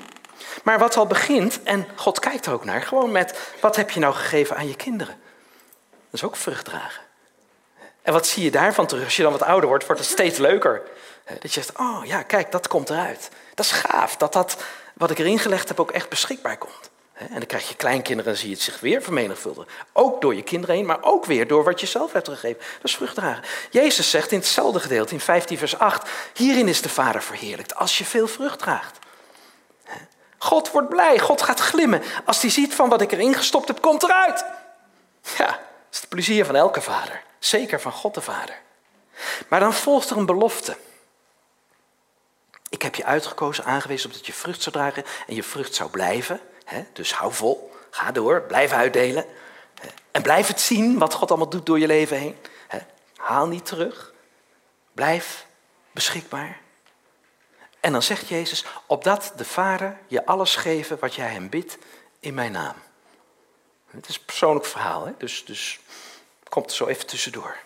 [0.62, 4.01] Maar wat al begint, en God kijkt er ook naar, gewoon met wat heb je
[4.01, 5.20] nou gegeven aan je kinderen?
[5.90, 7.03] Dat is ook vrucht dragen.
[8.03, 9.05] En wat zie je daarvan terug?
[9.05, 10.83] Als je dan wat ouder wordt, wordt het steeds leuker.
[11.28, 13.28] Dat je zegt, oh ja, kijk, dat komt eruit.
[13.54, 14.56] Dat is gaaf, dat dat
[14.94, 16.90] wat ik erin gelegd heb ook echt beschikbaar komt.
[17.12, 19.72] En dan krijg je kleinkinderen en zie je het zich weer vermenigvuldigen.
[19.92, 22.58] Ook door je kinderen heen, maar ook weer door wat je zelf hebt gegeven.
[22.58, 23.44] Dat is vruchtdragen.
[23.70, 27.98] Jezus zegt in hetzelfde gedeelte, in 15 vers 8, hierin is de Vader verheerlijkt, als
[27.98, 28.98] je veel vrucht draagt.
[30.38, 32.02] God wordt blij, God gaat glimmen.
[32.24, 34.44] Als hij ziet van wat ik erin gestopt heb, komt eruit.
[35.38, 35.58] Ja, dat
[35.92, 37.22] is het plezier van elke vader.
[37.38, 38.58] Zeker van God de Vader.
[39.48, 40.76] Maar dan volgt er een belofte.
[42.68, 46.40] Ik heb je uitgekozen, aangewezen opdat je vrucht zou dragen en je vrucht zou blijven.
[46.92, 49.24] Dus hou vol, ga door, blijf uitdelen.
[50.11, 52.37] En blijf het zien wat God allemaal doet door je leven heen.
[53.16, 54.12] Haal niet terug.
[54.92, 55.46] Blijf
[55.92, 56.61] beschikbaar.
[57.81, 61.78] En dan zegt Jezus, opdat de Vader je alles geven wat jij hem bidt
[62.20, 62.74] in mijn naam.
[63.90, 65.12] Het is een persoonlijk verhaal, hè?
[65.18, 65.81] Dus, dus
[66.48, 67.57] komt er zo even tussendoor.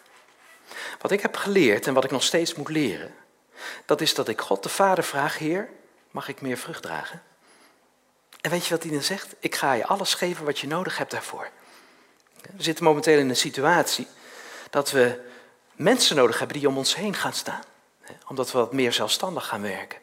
[1.01, 3.15] Wat ik heb geleerd en wat ik nog steeds moet leren,
[3.87, 5.69] dat is dat ik God de Vader vraag, Heer,
[6.11, 7.23] mag ik meer vrucht dragen?
[8.41, 9.35] En weet je wat hij dan zegt?
[9.39, 11.49] Ik ga je alles geven wat je nodig hebt daarvoor.
[12.57, 14.07] We zitten momenteel in een situatie
[14.71, 15.21] dat we
[15.73, 17.63] mensen nodig hebben die om ons heen gaan staan.
[18.29, 19.99] Omdat we wat meer zelfstandig gaan werken.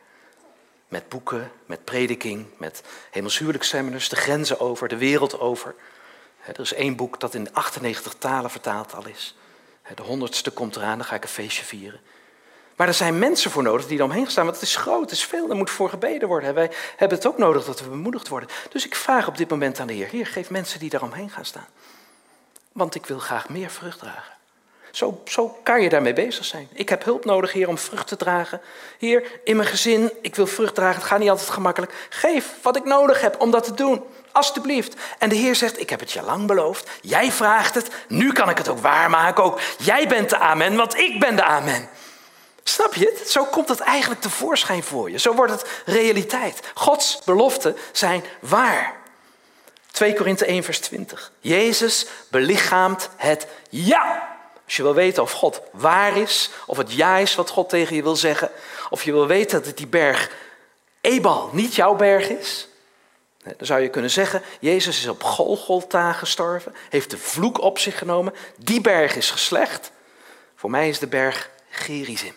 [0.87, 5.75] Met boeken, met prediking, met hemelshuwelijksseminars, de grenzen over, de wereld over.
[6.45, 9.35] Er is één boek dat in 98 talen vertaald al is.
[9.95, 11.99] De honderdste komt eraan, dan ga ik een feestje vieren.
[12.79, 15.11] Maar er zijn mensen voor nodig die er omheen staan, want het is groot, het
[15.11, 16.53] is veel, er moet voor gebeden worden.
[16.53, 18.49] Wij hebben het ook nodig dat we bemoedigd worden.
[18.69, 21.29] Dus ik vraag op dit moment aan de Heer, Heer, geef mensen die daar omheen
[21.29, 21.67] gaan staan.
[22.71, 24.33] Want ik wil graag meer vrucht dragen.
[24.91, 26.67] Zo, zo kan je daarmee bezig zijn.
[26.73, 28.61] Ik heb hulp nodig, Heer, om vrucht te dragen.
[28.99, 32.07] Heer, in mijn gezin, ik wil vrucht dragen, het gaat niet altijd gemakkelijk.
[32.09, 34.03] Geef wat ik nodig heb om dat te doen.
[34.31, 34.95] Alsjeblieft.
[35.17, 36.89] En de Heer zegt, ik heb het je lang beloofd.
[37.01, 39.43] Jij vraagt het, nu kan ik het ook waarmaken.
[39.43, 41.89] Ook jij bent de amen, want ik ben de amen.
[42.69, 43.29] Snap je het?
[43.29, 45.17] Zo komt het eigenlijk tevoorschijn voor je.
[45.17, 46.59] Zo wordt het realiteit.
[46.73, 48.95] Gods beloften zijn waar.
[49.91, 51.31] 2 Korinthe 1 vers 20.
[51.39, 54.37] Jezus belichaamt het ja.
[54.65, 57.95] Als je wil weten of God waar is, of het ja is wat God tegen
[57.95, 58.51] je wil zeggen,
[58.89, 60.31] of je wil weten dat die berg
[61.01, 62.67] Ebal niet jouw berg is,
[63.43, 67.97] dan zou je kunnen zeggen, Jezus is op Golgotha gestorven, heeft de vloek op zich
[67.97, 69.91] genomen, die berg is geslecht.
[70.55, 72.35] Voor mij is de berg Gerizim.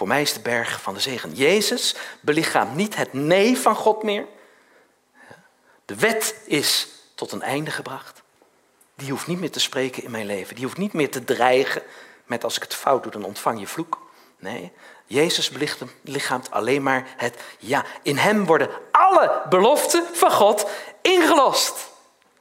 [0.00, 1.34] Voor mij is de berg van de zegen.
[1.34, 4.26] Jezus belichaamt niet het nee van God meer.
[5.84, 8.22] De wet is tot een einde gebracht.
[8.94, 10.54] Die hoeft niet meer te spreken in mijn leven.
[10.54, 11.82] Die hoeft niet meer te dreigen
[12.24, 14.10] met als ik het fout doe, dan ontvang je vloek.
[14.38, 14.72] Nee,
[15.06, 15.50] Jezus
[16.02, 17.84] belichaamt alleen maar het ja.
[18.02, 20.66] In hem worden alle beloften van God
[21.02, 21.90] ingelost.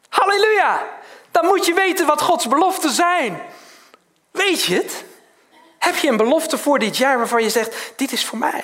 [0.09, 0.87] Halleluja!
[1.31, 3.41] Dan moet je weten wat Gods beloften zijn.
[4.31, 5.07] Weet je het?
[5.79, 8.63] Heb je een belofte voor dit jaar waarvan je zegt, dit is voor mij?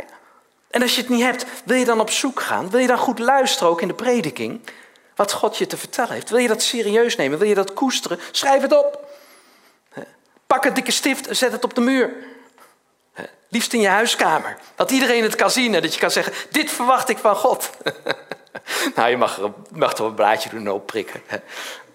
[0.69, 2.69] En als je het niet hebt, wil je dan op zoek gaan?
[2.69, 4.61] Wil je dan goed luisteren ook in de prediking?
[5.15, 6.29] Wat God je te vertellen heeft.
[6.29, 7.39] Wil je dat serieus nemen?
[7.39, 8.19] Wil je dat koesteren?
[8.31, 9.03] Schrijf het op.
[10.47, 12.13] Pak een dikke stift en zet het op de muur.
[13.49, 14.57] Liefst in je huiskamer.
[14.75, 17.69] Dat iedereen het kan zien en dat je kan zeggen, dit verwacht ik van God.
[18.95, 21.21] nou, je mag, er, mag toch een blaadje doen en opprikken.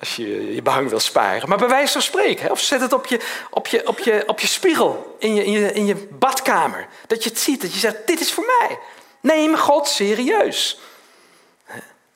[0.00, 1.48] Als je je behang wil sparen.
[1.48, 2.50] Maar bij wijze van spreken.
[2.50, 5.52] Of zet het op je, op je, op je, op je spiegel in je, in,
[5.52, 6.88] je, in je badkamer.
[7.06, 8.78] Dat je het ziet, dat je zegt, dit is voor mij.
[9.20, 10.80] Neem God serieus.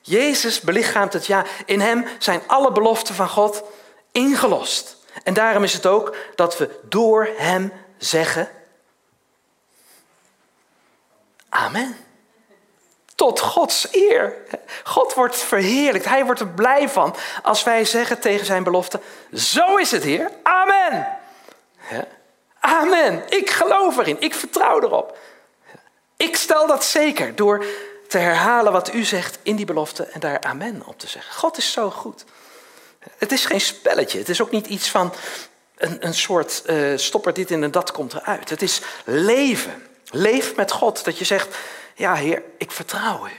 [0.01, 1.45] Jezus belichaamt het ja.
[1.65, 3.63] In hem zijn alle beloften van God
[4.11, 4.97] ingelost.
[5.23, 8.49] En daarom is het ook dat we door hem zeggen:
[11.49, 12.04] Amen.
[13.15, 14.33] Tot Gods eer.
[14.83, 16.05] God wordt verheerlijkt.
[16.05, 18.99] Hij wordt er blij van als wij zeggen tegen zijn belofte:
[19.33, 20.31] Zo is het, Heer.
[20.43, 21.07] Amen.
[22.59, 23.23] Amen.
[23.29, 24.17] Ik geloof erin.
[24.19, 25.17] Ik vertrouw erop.
[26.17, 27.65] Ik stel dat zeker door
[28.07, 31.33] te herhalen wat u zegt in die belofte en daar amen op te zeggen.
[31.33, 32.23] God is zo goed.
[33.17, 34.17] Het is geen spelletje.
[34.17, 35.13] Het is ook niet iets van
[35.77, 38.49] een, een soort uh, stopper dit in en dat komt eruit.
[38.49, 39.87] Het is leven.
[40.09, 41.03] Leef met God.
[41.03, 41.55] Dat je zegt,
[41.95, 43.31] ja Heer, ik vertrouw u.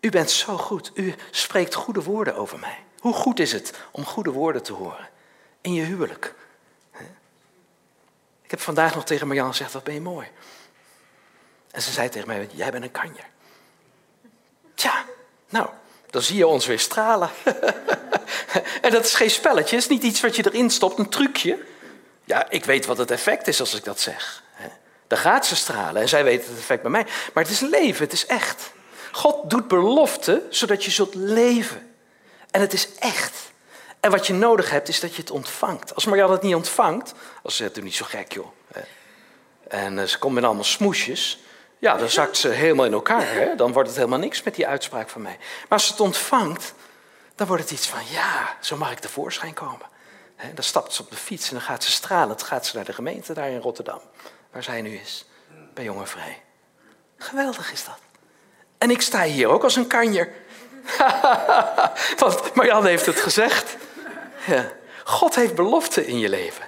[0.00, 0.90] U bent zo goed.
[0.94, 2.78] U spreekt goede woorden over mij.
[2.98, 5.08] Hoe goed is het om goede woorden te horen
[5.60, 6.34] in je huwelijk?
[8.42, 10.28] Ik heb vandaag nog tegen Marjan gezegd, wat ben je mooi.
[11.70, 13.26] En ze zei tegen mij, jij bent een kanjer.
[14.74, 15.04] Tja,
[15.48, 15.68] nou,
[16.10, 17.30] dan zie je ons weer stralen.
[18.82, 21.64] en dat is geen spelletje, het is niet iets wat je erin stopt, een trucje.
[22.24, 24.42] Ja, ik weet wat het effect is als ik dat zeg.
[25.06, 27.06] Dan gaat ze stralen en zij weet het effect bij mij.
[27.32, 28.72] Maar het is leven, het is echt.
[29.12, 31.94] God doet beloften zodat je zult leven.
[32.50, 33.52] En het is echt.
[34.00, 35.94] En wat je nodig hebt is dat je het ontvangt.
[35.94, 37.12] Als Marjan het niet ontvangt,
[37.42, 38.46] als ze het niet zo gek joh.
[39.68, 41.38] En eh, ze komt met allemaal smoesjes.
[41.78, 43.32] Ja, dan zakt ze helemaal in elkaar.
[43.32, 43.54] Hè?
[43.54, 45.36] Dan wordt het helemaal niks met die uitspraak van mij.
[45.38, 46.74] Maar als ze het ontvangt,
[47.34, 49.86] dan wordt het iets van, ja, zo mag ik tevoorschijn komen.
[50.54, 52.36] dan stapt ze op de fiets en dan gaat ze stralen.
[52.36, 54.00] Dan gaat ze naar de gemeente daar in Rotterdam,
[54.54, 55.24] waar zij nu is,
[55.74, 56.42] bij Jonge Vrij.
[57.18, 57.98] Geweldig is dat.
[58.78, 60.32] En ik sta hier ook als een kanjer.
[62.18, 63.76] Want Marjan heeft het gezegd.
[64.46, 64.72] Ja.
[65.04, 66.64] God heeft beloften in je leven.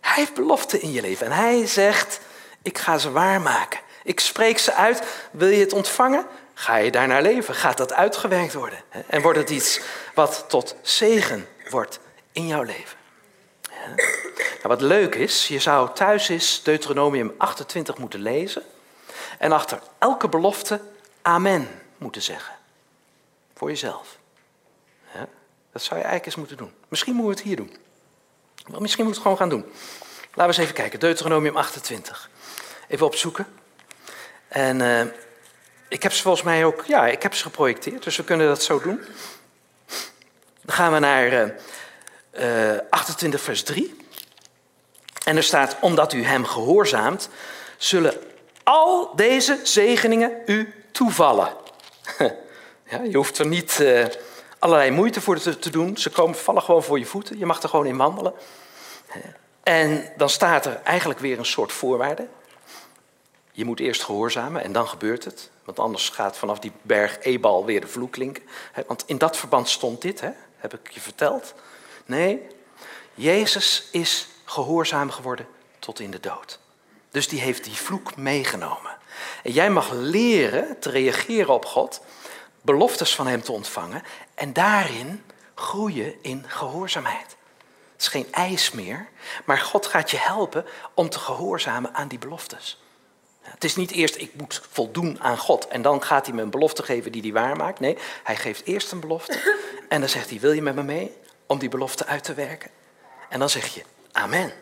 [0.00, 1.26] Hij heeft beloften in je leven.
[1.26, 2.20] En hij zegt,
[2.62, 3.80] ik ga ze waarmaken.
[4.04, 5.02] Ik spreek ze uit.
[5.30, 6.26] Wil je het ontvangen?
[6.54, 7.54] Ga je daarnaar leven?
[7.54, 8.78] Gaat dat uitgewerkt worden?
[9.06, 9.80] En wordt het iets
[10.14, 12.00] wat tot zegen wordt
[12.32, 12.98] in jouw leven?
[14.68, 18.62] Wat leuk is, je zou thuis eens Deuteronomium 28 moeten lezen.
[19.38, 20.80] En achter elke belofte
[21.22, 22.54] amen moeten zeggen.
[23.54, 24.18] Voor jezelf.
[25.72, 26.72] Dat zou je eigenlijk eens moeten doen.
[26.88, 27.76] Misschien moeten we het hier doen.
[28.80, 29.64] misschien moeten we het gewoon gaan doen.
[30.34, 31.00] Laten we eens even kijken.
[31.00, 32.30] Deuteronomium 28.
[32.88, 33.46] Even opzoeken.
[34.48, 35.00] En uh,
[35.88, 38.62] ik heb ze volgens mij ook, ja, ik heb ze geprojecteerd, dus we kunnen dat
[38.62, 39.00] zo doen.
[40.60, 44.03] Dan gaan we naar uh, uh, 28 vers 3.
[45.24, 47.28] En er staat, omdat u hem gehoorzaamt,
[47.76, 48.14] zullen
[48.62, 51.48] al deze zegeningen u toevallen.
[52.90, 54.06] ja, je hoeft er niet uh,
[54.58, 55.96] allerlei moeite voor te, te, doen.
[55.96, 57.38] Ze komen, vallen gewoon voor je voeten.
[57.38, 58.32] Je mag er gewoon in wandelen.
[59.62, 62.26] En dan staat er eigenlijk weer een soort voorwaarde.
[63.52, 65.50] Je moet eerst gehoorzamen en dan gebeurt het.
[65.64, 68.42] Want anders gaat vanaf die berg Ebal weer de vloek klinken.
[68.86, 70.30] Want in dat verband stond dit, hè?
[70.56, 71.54] heb ik je verteld.
[72.06, 72.46] Nee,
[73.14, 75.46] Jezus is gehoorzaam geworden
[75.78, 76.58] tot in de dood.
[77.10, 78.96] Dus die heeft die vloek meegenomen.
[79.42, 82.00] En jij mag leren te reageren op God,
[82.60, 84.02] beloftes van Hem te ontvangen
[84.34, 87.36] en daarin groeien in gehoorzaamheid.
[87.92, 89.08] Het is geen eis meer,
[89.44, 92.82] maar God gaat je helpen om te gehoorzamen aan die beloftes.
[93.40, 96.50] Het is niet eerst ik moet voldoen aan God en dan gaat hij me een
[96.50, 97.80] belofte geven die hij waarmaakt.
[97.80, 99.56] Nee, hij geeft eerst een belofte
[99.88, 102.70] en dan zegt hij, wil je met me mee om die belofte uit te werken?
[103.28, 103.82] En dan zeg je,
[104.14, 104.52] amen.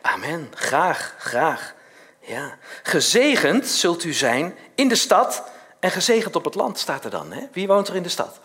[0.00, 1.74] Amen, graag, graag.
[2.20, 2.58] Ja.
[2.82, 5.42] Gezegend zult u zijn in de stad
[5.80, 7.32] en gezegend op het land, staat er dan.
[7.32, 7.48] Hè?
[7.52, 8.40] Wie woont er in de stad?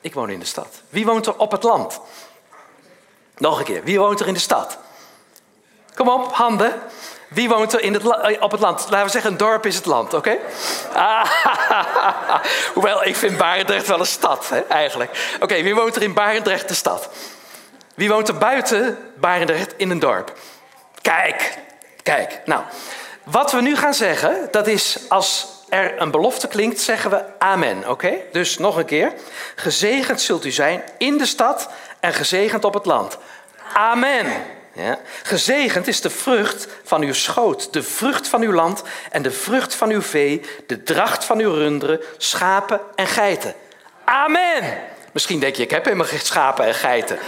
[0.00, 0.82] Ik woon in de stad.
[0.88, 2.00] Wie woont er op het land?
[3.36, 4.78] Nog een keer, wie woont er in de stad?
[5.94, 6.80] Kom op, handen.
[7.28, 8.86] Wie woont er in het eh, op het land?
[8.90, 10.36] Laten we zeggen, een dorp is het land, oké?
[10.92, 11.30] Ah,
[12.74, 15.36] hoewel, ik vind Barendrecht wel een stad, hè, eigenlijk.
[15.40, 17.08] Oké, wie woont er in Barendrecht, de stad?
[18.00, 20.38] Wie woont er buiten Barendrecht in een dorp?
[21.00, 21.58] Kijk,
[22.02, 22.40] kijk.
[22.44, 22.62] Nou,
[23.24, 27.88] wat we nu gaan zeggen, dat is als er een belofte klinkt, zeggen we amen,
[27.88, 28.12] oké?
[28.32, 29.12] Dus nog een keer.
[29.54, 31.68] Gezegend zult u zijn in de stad
[32.00, 33.18] en gezegend op het land.
[33.72, 34.26] Amen.
[34.72, 34.98] Ja?
[35.22, 39.74] Gezegend is de vrucht van uw schoot, de vrucht van uw land en de vrucht
[39.74, 43.54] van uw vee, de dracht van uw runderen, schapen en geiten.
[44.04, 44.89] Amen.
[45.12, 47.18] Misschien denk je, ik heb helemaal geen schapen en geiten.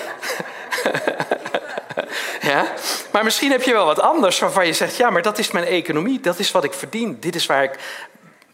[2.52, 2.72] ja?
[3.10, 5.64] Maar misschien heb je wel wat anders waarvan je zegt, ja, maar dat is mijn
[5.64, 7.78] economie, dat is wat ik verdien, dit is waar ik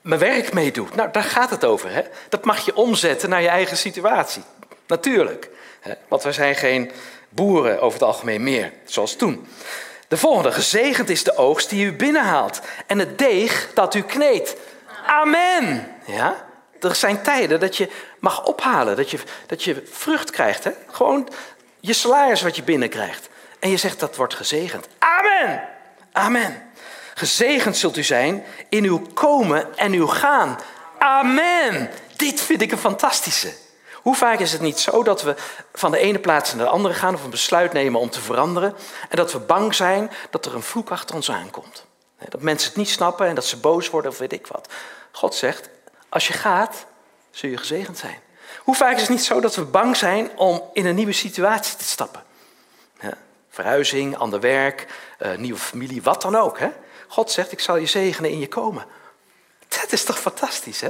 [0.00, 0.86] mijn werk mee doe.
[0.94, 1.90] Nou, daar gaat het over.
[1.90, 2.02] Hè?
[2.28, 4.42] Dat mag je omzetten naar je eigen situatie.
[4.86, 5.50] Natuurlijk.
[5.80, 5.92] Hè?
[6.08, 6.90] Want we zijn geen
[7.28, 9.48] boeren over het algemeen meer, zoals toen.
[10.08, 14.56] De volgende, gezegend is de oogst die u binnenhaalt en het deeg dat u kneedt.
[15.06, 15.96] Amen.
[16.04, 16.47] Ja?
[16.80, 17.88] Er zijn tijden dat je
[18.18, 20.64] mag ophalen, dat je, dat je vrucht krijgt.
[20.64, 20.70] Hè?
[20.90, 21.28] Gewoon
[21.80, 23.28] je salaris wat je binnenkrijgt.
[23.58, 24.88] En je zegt dat wordt gezegend.
[24.98, 25.68] Amen.
[26.12, 26.62] Amen.
[27.14, 30.58] Gezegend zult u zijn in uw komen en uw gaan.
[30.98, 31.90] Amen.
[32.16, 33.52] Dit vind ik een fantastische.
[33.94, 35.34] Hoe vaak is het niet zo dat we
[35.72, 38.74] van de ene plaats naar de andere gaan of een besluit nemen om te veranderen
[39.08, 41.86] en dat we bang zijn dat er een vloek achter ons aankomt?
[42.28, 44.68] Dat mensen het niet snappen en dat ze boos worden of weet ik wat.
[45.12, 45.68] God zegt,
[46.08, 46.86] als je gaat,
[47.30, 48.18] zul je gezegend zijn.
[48.58, 51.76] Hoe vaak is het niet zo dat we bang zijn om in een nieuwe situatie
[51.76, 52.26] te stappen?
[53.58, 54.86] verhuizing, ander werk,
[55.22, 56.58] uh, nieuwe familie, wat dan ook.
[56.58, 56.68] Hè?
[57.08, 58.84] God zegt, ik zal je zegenen in je komen.
[59.68, 60.88] Dat is toch fantastisch, hè?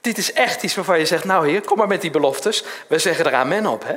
[0.00, 2.64] Dit is echt iets waarvan je zegt, nou heer, kom maar met die beloftes.
[2.86, 3.84] We zeggen er amen op.
[3.84, 3.94] Hè?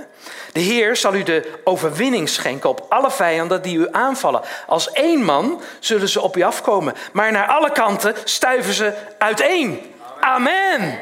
[0.53, 4.41] De Heer zal u de overwinning schenken op alle vijanden die u aanvallen.
[4.67, 6.93] Als één man zullen ze op u afkomen.
[7.13, 9.93] Maar naar alle kanten stuiven ze uiteen.
[10.21, 10.99] Amen.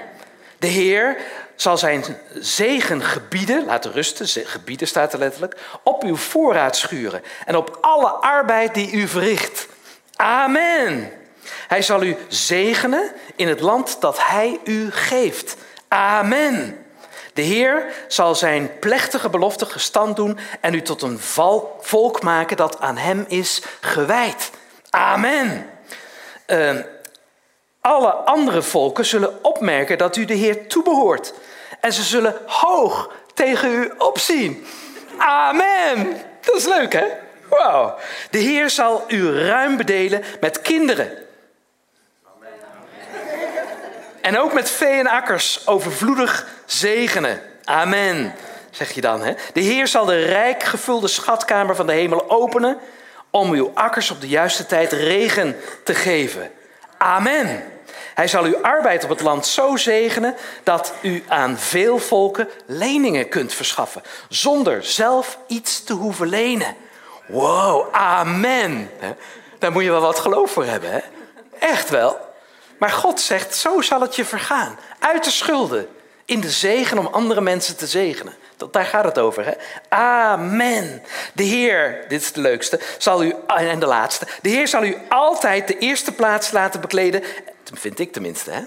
[0.60, 1.18] De Heer
[1.56, 2.04] zal zijn
[2.34, 8.10] zegen gebieden, laten rusten, gebieden staat er letterlijk, op uw voorraad schuren en op alle
[8.10, 9.68] arbeid die u verricht.
[10.16, 11.12] Amen.
[11.68, 15.56] Hij zal u zegenen in het land dat hij u geeft.
[15.88, 16.86] Amen.
[17.34, 21.20] De Heer zal zijn plechtige belofte gestand doen en u tot een
[21.80, 24.52] volk maken dat aan hem is gewijd.
[24.90, 25.70] Amen.
[26.48, 26.76] Uh,
[27.82, 31.34] alle andere volken zullen opmerken dat u de Heer toebehoort.
[31.80, 34.66] En ze zullen hoog tegen u opzien.
[35.18, 36.18] Amen.
[36.42, 37.06] Dat is leuk, hè?
[37.50, 37.96] Wauw.
[38.30, 41.12] De Heer zal u ruim bedelen met kinderen.
[44.22, 47.42] En ook met vee en akkers overvloedig zegenen.
[47.64, 48.36] Amen.
[48.72, 49.34] Zeg je dan, hè?
[49.54, 52.78] De Heer zal de rijk gevulde schatkamer van de hemel openen
[53.30, 56.52] om uw akkers op de juiste tijd regen te geven.
[57.00, 57.64] Amen.
[58.14, 63.30] Hij zal uw arbeid op het land zo zegenen dat u aan veel volken leningen
[63.30, 66.76] kunt verschaffen, zonder zelf iets te hoeven lenen.
[67.26, 68.92] Wow, amen.
[69.60, 71.00] Daar moet je wel wat geloof voor hebben, hè?
[71.60, 72.18] Echt wel.
[72.78, 74.80] Maar God zegt, zo zal het je vergaan.
[75.00, 75.88] Uit de schulden,
[76.26, 78.34] in de zegen om andere mensen te zegenen.
[78.72, 79.46] Daar gaat het over.
[79.46, 79.52] Hè?
[79.90, 81.04] Amen.
[81.34, 84.28] De Heer, dit is het leukste, zal u, en de laatste.
[84.42, 87.24] De Heer zal u altijd de eerste plaats laten bekleden.
[87.74, 88.52] Vind ik tenminste.
[88.52, 88.62] Hè?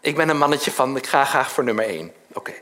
[0.00, 2.12] Ik ben een mannetje van, ik ga graag voor nummer één.
[2.32, 2.52] Oké.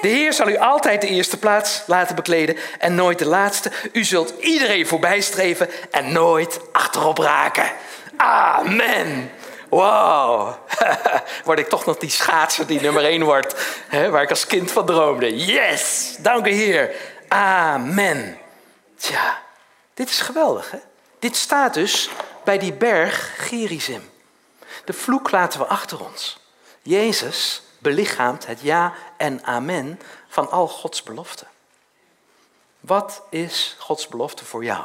[0.00, 3.70] De Heer zal u altijd de eerste plaats laten bekleden en nooit de laatste.
[3.92, 7.72] U zult iedereen voorbij streven en nooit achterop raken.
[8.16, 9.30] Amen.
[9.74, 10.54] Wow,
[11.44, 13.54] word ik toch nog die schaatser die nummer één wordt,
[13.88, 15.36] hè, waar ik als kind van droomde.
[15.36, 16.94] Yes, dank u Heer.
[17.28, 18.38] Amen.
[18.96, 19.42] Tja,
[19.94, 20.78] dit is geweldig hè.
[21.18, 22.10] Dit staat dus
[22.44, 24.10] bij die berg Gerizim.
[24.84, 26.40] De vloek laten we achter ons.
[26.82, 31.46] Jezus belichaamt het ja en amen van al Gods beloften.
[32.80, 34.84] Wat is Gods belofte voor jou?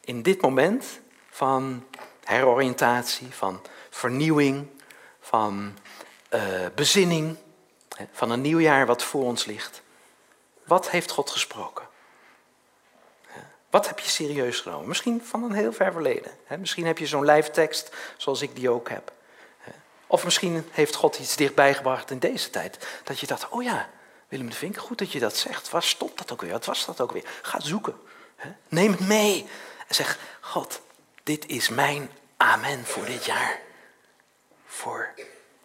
[0.00, 0.84] In dit moment
[1.30, 1.84] van
[2.24, 3.60] heroriëntatie, van
[3.98, 4.66] vernieuwing,
[5.20, 5.78] van
[6.34, 6.42] uh,
[6.74, 7.36] bezinning,
[8.12, 9.82] van een nieuw jaar wat voor ons ligt.
[10.64, 11.86] Wat heeft God gesproken?
[13.70, 14.88] Wat heb je serieus genomen?
[14.88, 16.30] Misschien van een heel ver verleden.
[16.58, 19.12] Misschien heb je zo'n lijftekst zoals ik die ook heb.
[20.06, 22.86] Of misschien heeft God iets dichtbij gebracht in deze tijd.
[23.04, 23.88] Dat je dacht, oh ja,
[24.28, 25.70] Willem de Vink, goed dat je dat zegt.
[25.70, 26.52] Waar stond dat ook weer?
[26.52, 27.24] Wat was dat ook weer?
[27.42, 28.00] Ga zoeken.
[28.68, 29.46] Neem het mee.
[29.86, 30.80] En zeg, God,
[31.22, 33.66] dit is mijn amen voor dit jaar
[34.68, 35.14] voor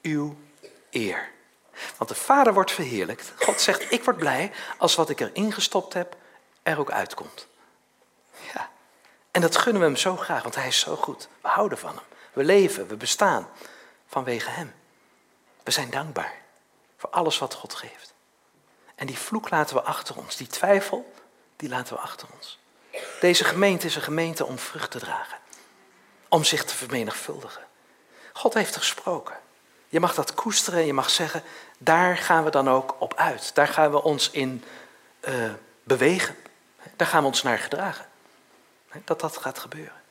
[0.01, 0.37] uw
[0.89, 1.31] eer.
[1.97, 3.33] Want de Vader wordt verheerlijkt.
[3.37, 6.15] God zegt, ik word blij als wat ik erin gestopt heb
[6.63, 7.47] er ook uitkomt.
[8.53, 8.69] Ja.
[9.31, 11.27] En dat gunnen we hem zo graag, want hij is zo goed.
[11.41, 12.05] We houden van hem.
[12.33, 13.49] We leven, we bestaan
[14.07, 14.73] vanwege hem.
[15.63, 16.33] We zijn dankbaar
[16.97, 18.13] voor alles wat God geeft.
[18.95, 20.35] En die vloek laten we achter ons.
[20.35, 21.13] Die twijfel,
[21.55, 22.59] die laten we achter ons.
[23.19, 25.37] Deze gemeente is een gemeente om vrucht te dragen.
[26.29, 27.62] Om zich te vermenigvuldigen.
[28.33, 29.35] God heeft gesproken.
[29.87, 31.43] Je mag dat koesteren en je mag zeggen,
[31.77, 33.55] daar gaan we dan ook op uit.
[33.55, 34.63] Daar gaan we ons in
[35.21, 35.51] uh,
[35.83, 36.35] bewegen.
[36.95, 38.05] Daar gaan we ons naar gedragen.
[39.03, 40.01] Dat dat gaat gebeuren.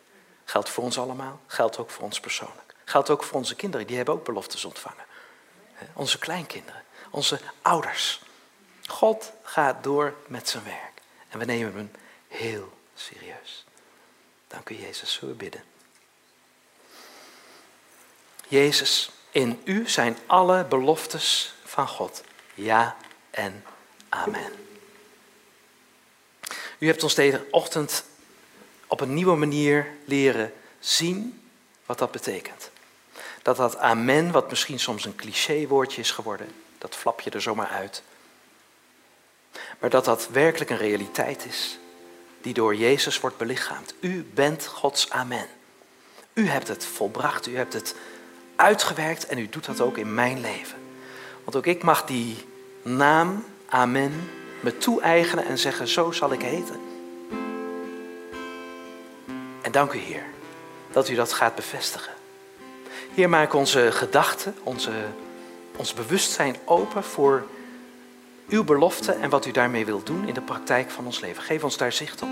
[0.45, 2.75] Geldt voor ons allemaal, geldt ook voor ons persoonlijk.
[2.85, 5.05] Geldt ook voor onze kinderen, die hebben ook beloftes ontvangen.
[5.93, 8.23] Onze kleinkinderen, onze ouders.
[8.87, 11.03] God gaat door met zijn werk.
[11.29, 11.91] En we nemen hem
[12.29, 13.65] heel serieus.
[14.47, 15.72] Dank u Jezus, zullen we bidden.
[18.53, 22.23] Jezus, in u zijn alle beloftes van God.
[22.55, 22.97] Ja
[23.31, 23.65] en
[24.09, 24.53] amen.
[26.79, 28.05] U hebt ons deze ochtend
[28.87, 31.43] op een nieuwe manier leren zien
[31.87, 32.71] wat dat betekent.
[33.43, 36.49] Dat dat amen, wat misschien soms een clichéwoordje is geworden,
[36.79, 38.03] dat flap je er zomaar uit.
[39.79, 41.79] Maar dat dat werkelijk een realiteit is
[42.41, 43.95] die door Jezus wordt belichaamd.
[44.01, 45.49] U bent Gods amen.
[46.33, 47.95] U hebt het volbracht, u hebt het
[48.57, 50.79] uitgewerkt en u doet dat ook in mijn leven.
[51.45, 52.37] Want ook ik mag die
[52.83, 54.31] naam, amen,
[54.61, 56.81] me toe-eigenen en zeggen, zo zal ik heten.
[59.63, 60.25] En dank u Heer,
[60.91, 62.13] dat u dat gaat bevestigen.
[63.15, 64.91] Heer, maak onze gedachten, onze,
[65.77, 67.47] ons bewustzijn open voor
[68.49, 71.43] uw belofte en wat u daarmee wilt doen in de praktijk van ons leven.
[71.43, 72.29] Geef ons daar zicht op.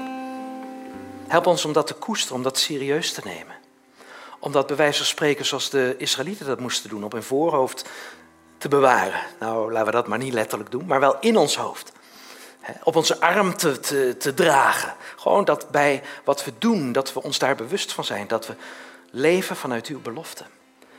[1.27, 3.60] Help ons om dat te koesteren, om dat serieus te nemen.
[4.41, 7.88] Om dat bij wijze van spreken zoals de Israëlieten dat moesten doen, op hun voorhoofd
[8.59, 9.20] te bewaren.
[9.38, 11.93] Nou, laten we dat maar niet letterlijk doen, maar wel in ons hoofd.
[12.82, 14.95] Op onze arm te, te, te dragen.
[15.16, 18.28] Gewoon dat bij wat we doen, dat we ons daar bewust van zijn.
[18.28, 18.55] Dat we
[19.11, 20.45] leven vanuit uw belofte.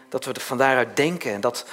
[0.10, 1.66] Dat we er van daaruit denken en dat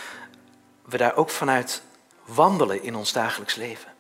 [0.85, 1.83] we daar ook vanuit
[2.25, 3.93] wandelen in ons dagelijks leven.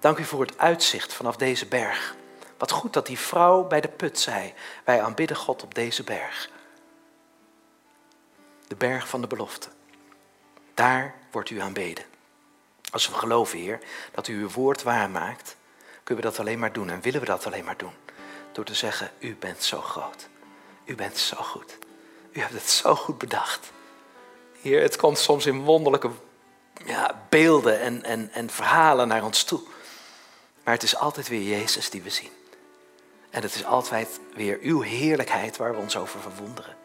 [0.00, 2.14] Dank u voor het uitzicht vanaf deze berg.
[2.58, 4.54] Wat goed dat die vrouw bij de put zei:
[4.84, 6.50] Wij aanbidden God op deze berg.
[8.68, 9.68] De berg van de belofte.
[10.74, 12.04] Daar wordt u aanbeden.
[12.90, 13.80] Als we geloven, Heer,
[14.12, 15.56] dat u uw woord waarmaakt,
[16.02, 17.94] kunnen we dat alleen maar doen en willen we dat alleen maar doen.
[18.52, 20.28] Door te zeggen: U bent zo groot.
[20.84, 21.78] U bent zo goed.
[22.32, 23.70] U hebt het zo goed bedacht.
[24.60, 26.10] Heer, het komt soms in wonderlijke
[26.84, 29.60] ja, beelden en, en, en verhalen naar ons toe.
[30.64, 32.30] Maar het is altijd weer Jezus die we zien.
[33.36, 36.76] En het is altijd weer uw heerlijkheid waar we ons over verwonderen.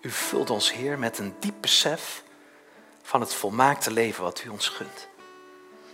[0.00, 2.22] U vult ons, Heer, met een diep besef
[3.02, 5.08] van het volmaakte leven wat u ons gunt.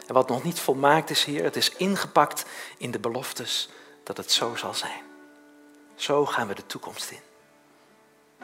[0.07, 2.45] En wat nog niet volmaakt is, Heer, het is ingepakt
[2.79, 3.68] in de beloftes
[4.03, 5.03] dat het zo zal zijn.
[5.95, 7.20] Zo gaan we de toekomst in.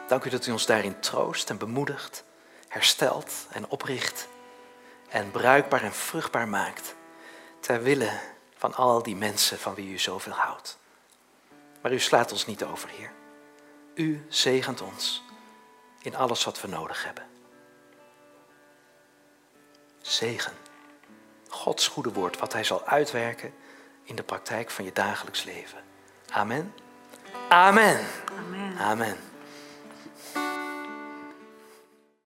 [0.07, 2.23] Dank u dat u ons daarin troost en bemoedigt,
[2.67, 4.27] herstelt en opricht
[5.09, 6.95] en bruikbaar en vruchtbaar maakt.
[7.59, 8.19] Ter wille
[8.57, 10.79] van al die mensen van wie u zoveel houdt.
[11.81, 13.11] Maar u slaat ons niet over, Heer.
[13.93, 15.23] U zegent ons
[16.01, 17.23] in alles wat we nodig hebben.
[20.01, 20.53] Zegen.
[21.47, 23.53] Gods goede woord, wat Hij zal uitwerken
[24.03, 25.83] in de praktijk van je dagelijks leven.
[26.29, 26.73] Amen.
[27.49, 28.05] Amen.
[28.37, 28.77] Amen.
[28.77, 29.30] Amen.